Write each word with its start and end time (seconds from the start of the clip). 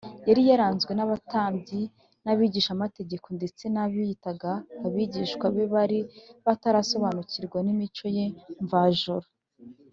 Yari 0.29 0.41
yaranzwe 0.49 0.91
n’abatambyi 0.95 1.81
n’abigishamategeko, 2.25 3.27
ndetse 3.37 3.63
n’abiyitaga 3.73 4.51
abigishwa 4.85 5.45
be 5.55 5.65
bari 5.73 5.99
batarasobanukirwa 6.45 7.57
n’imico 7.65 8.05
ye 8.17 8.25
mvajuru 8.63 9.27